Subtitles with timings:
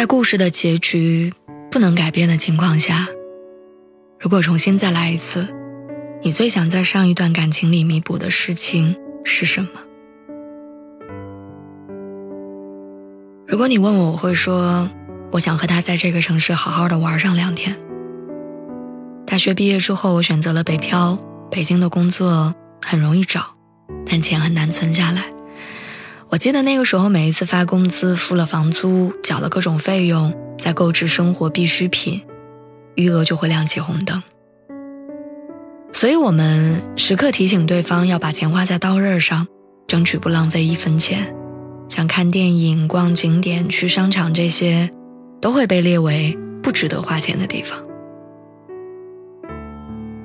[0.00, 1.30] 在故事的结局
[1.70, 3.06] 不能改变的情况下，
[4.18, 5.46] 如果重新再来一次，
[6.22, 9.68] 你最想在上一段感情里弥补的事情是什么？
[13.46, 14.88] 如果你问我，我会说，
[15.32, 17.76] 我想和他在这个城市好好的玩上两天。
[19.26, 21.18] 大学毕业之后，我选择了北漂，
[21.50, 23.54] 北京的工作很容易找，
[24.06, 25.29] 但钱很难存下来。
[26.30, 32.22] 我记得那个时候，每一次发工资、付了房租、缴了各种费用，在购置生活必需品，
[32.94, 34.22] 余额就会亮起红灯。
[35.92, 39.48] 所以，我们时刻提醒对方要把钱花在刀刃上，
[39.88, 41.34] 争取不浪费一分钱。
[41.88, 44.88] 像看电影、逛景点、去商场这些，
[45.40, 47.82] 都会被列为不值得花钱的地方。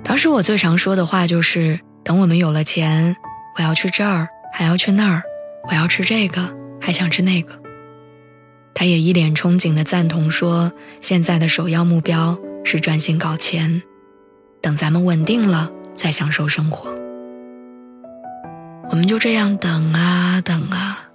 [0.03, 3.17] 当时我最常说的话就是：“等我们有了钱，
[3.58, 5.23] 我要去这儿，还要去那儿。”
[5.68, 7.62] 我要吃这个，还想吃那个。
[8.74, 13.82] 他也一脸憧憬的赞同说：“现在的首要目标是专心搞钱，
[14.62, 16.94] 等咱们稳定了再享受生活。”
[18.92, 21.10] 我们就这样等啊等啊，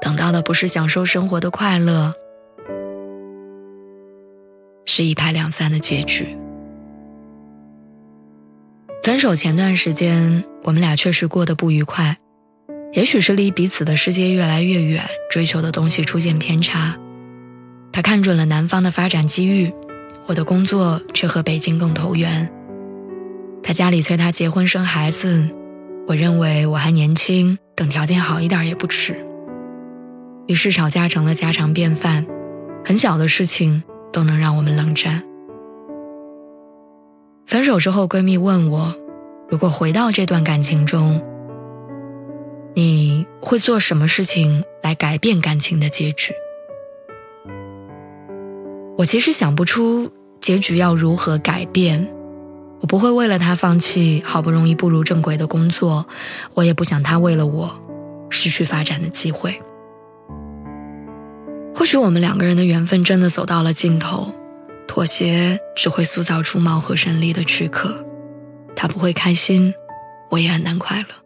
[0.00, 2.12] 等到的不是享受生活的快乐，
[4.84, 6.36] 是一拍两散的结局。
[9.02, 12.18] 分手前段时间，我们俩确实过得不愉快。
[12.92, 16.96] 也许是离彼此的世界越来越远，追求的东西出现偏差。
[17.92, 19.72] 他看准了南方的发展机遇，
[20.26, 22.50] 我的工作却和北京更投缘。
[23.62, 25.48] 他家里催他结婚生孩子，
[26.08, 29.24] 我认为我还年轻，等条件好一点也不迟。
[30.48, 32.26] 于是吵架成了家常便饭，
[32.84, 35.22] 很小的事情都能让我们冷战。
[37.46, 38.96] 分手之后，闺蜜问我，
[39.48, 41.22] 如果回到这段感情中。
[42.74, 46.32] 你会做什么事情来改变感情的结局？
[48.96, 50.10] 我其实想不出
[50.40, 52.08] 结局要如何改变。
[52.80, 56.06] 我不会为了他放弃好不容易步入正轨的工作，
[56.54, 57.78] 我也不想他为了我
[58.30, 59.60] 失去发展的机会。
[61.74, 64.32] 或许我们两个人的缘分真的走到了尽头，
[64.86, 68.02] 妥协只会塑造出貌合神离的躯壳。
[68.74, 69.74] 他不会开心，
[70.30, 71.19] 我也很难快乐。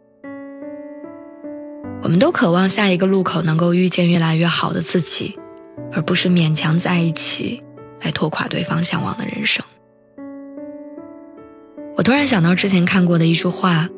[2.05, 5.39] 我们都渴望下一个路口能够遇见越来越好的自己，
[5.91, 7.63] 而不是勉强在一起
[7.99, 9.65] 来拖垮对方向往的人生。
[11.97, 13.89] 我突然想到之前看过的一句话，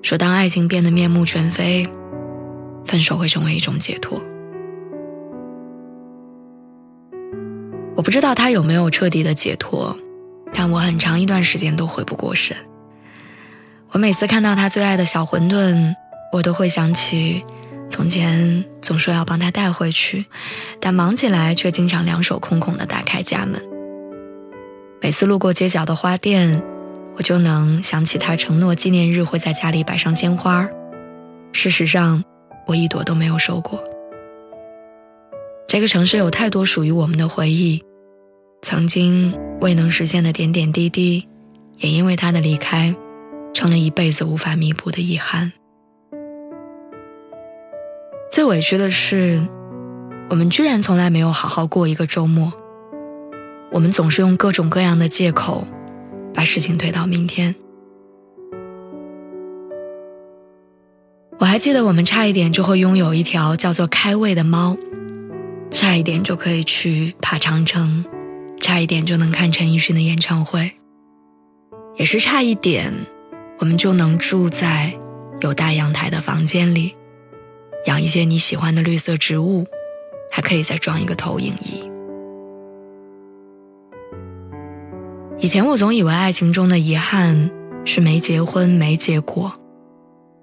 [0.00, 1.86] 说当爱情变得面目全非，
[2.86, 4.18] 分手会成为一种解脱。
[7.94, 9.94] 我不知道他有没有彻底的解脱，
[10.54, 12.56] 但我很长一段时间都回不过神。
[13.90, 15.94] 我每次看到他最爱的小馄饨。
[16.32, 17.44] 我都会想起，
[17.88, 20.24] 从前总说要帮他带回去，
[20.80, 23.60] 但忙起来却经常两手空空的打开家门。
[25.02, 26.62] 每次路过街角的花店，
[27.16, 30.68] 我就能想起他承诺纪念日会在家里摆上鲜花。
[31.52, 32.22] 事实上，
[32.66, 33.82] 我一朵都没有收过。
[35.66, 37.82] 这个城市有太多属于我们的回忆，
[38.62, 41.26] 曾经未能实现的点点滴滴，
[41.78, 42.94] 也因为他的离开，
[43.52, 45.52] 成了一辈子无法弥补的遗憾。
[48.30, 49.44] 最委屈的是，
[50.28, 52.52] 我们居然从来没有好好过一个周末。
[53.72, 55.66] 我们总是用各种各样的借口，
[56.32, 57.56] 把事情推到明天。
[61.38, 64.76] 我还记得，我们差一点就会拥有一条叫做开胃的猫，
[65.72, 68.04] 差一点就可以去爬长城，
[68.60, 70.70] 差一点就能看陈奕迅的演唱会，
[71.96, 72.94] 也是差一点，
[73.58, 74.94] 我们就能住在
[75.40, 76.94] 有大阳台的房间里。
[77.86, 79.66] 养一些你喜欢的绿色植物，
[80.30, 81.90] 还可以再装一个投影仪。
[85.38, 87.50] 以前我总以为爱情中的遗憾
[87.86, 89.52] 是没结婚没结果，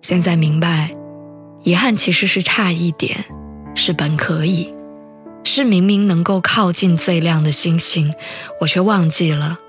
[0.02, 0.96] 现在明白，
[1.62, 3.24] 遗憾其实是差一点，
[3.76, 4.74] 是本可以，
[5.44, 8.12] 是明明能够靠近最亮的星星，
[8.60, 9.60] 我却忘记了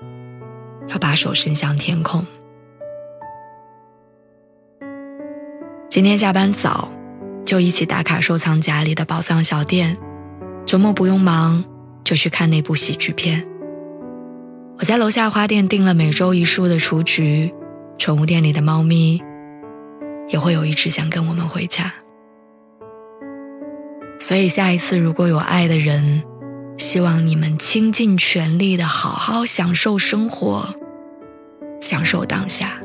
[0.87, 2.25] 要把手伸向天空。
[5.87, 6.89] 今天下班早。
[7.49, 9.97] 就一起打卡收藏夹里的宝藏小店，
[10.67, 11.65] 周末不用忙
[12.03, 13.43] 就去看那部喜剧片。
[14.77, 17.51] 我在楼下花店订了每周一束的雏菊，
[17.97, 19.19] 宠物店里的猫咪
[20.27, 21.91] 也会有一只想跟我们回家。
[24.19, 26.21] 所以下一次如果有爱的人，
[26.77, 30.75] 希望你们倾尽全力的好好享受生活，
[31.81, 32.79] 享受当下。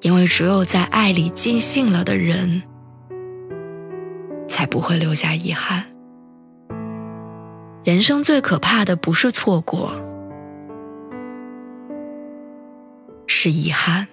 [0.00, 2.62] 因为只有在爱里尽兴了的人，
[4.48, 5.84] 才不会留下遗憾。
[7.84, 9.92] 人生最可怕的不是错过，
[13.26, 14.06] 是遗憾。